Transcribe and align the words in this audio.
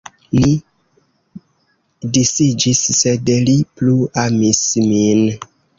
Ni 0.37 0.53
disiĝis, 2.17 2.83
sed 3.03 3.33
li 3.51 3.57
plu 3.79 3.99
amis 4.27 4.67
min. 4.93 5.27